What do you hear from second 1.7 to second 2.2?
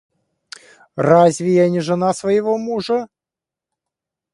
жена